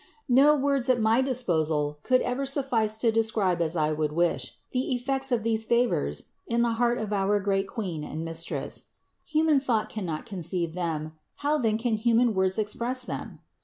[0.25, 0.35] 106.
[0.35, 4.95] No words at my disposal could ever suffice to describe as I would wish, the
[4.95, 8.85] effects of these favors in the heart of our great Queen and Mistress.
[9.25, 11.11] Human thought cannot conceive them,
[11.45, 13.41] how then can human words express them?